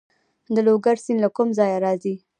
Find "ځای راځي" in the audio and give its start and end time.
1.57-2.15